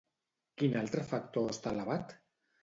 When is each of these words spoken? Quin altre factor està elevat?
Quin 0.61 0.73
altre 0.79 1.03
factor 1.11 1.53
està 1.57 1.75
elevat? 1.79 2.17